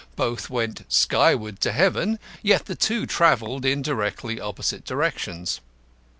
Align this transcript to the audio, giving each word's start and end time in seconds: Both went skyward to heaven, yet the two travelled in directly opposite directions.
Both 0.15 0.49
went 0.49 0.83
skyward 0.91 1.59
to 1.59 1.71
heaven, 1.71 2.17
yet 2.41 2.65
the 2.65 2.73
two 2.73 3.05
travelled 3.05 3.65
in 3.65 3.83
directly 3.83 4.41
opposite 4.41 4.83
directions. 4.83 5.61